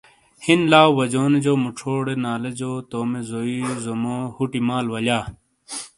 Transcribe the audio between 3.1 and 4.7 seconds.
زوئی ظومو ہوٹی